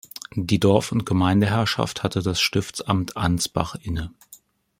[0.33, 4.11] Die Dorf- und Gemeindeherrschaft hatte das Stiftsamt Ansbach inne.